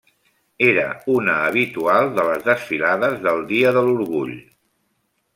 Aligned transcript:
Era 0.67 0.85
una 1.15 1.35
habitual 1.49 2.09
de 2.19 2.25
les 2.29 2.45
desfilades 2.47 3.19
del 3.27 3.43
dia 3.53 3.75
de 3.77 3.85
l'orgull. 3.89 4.33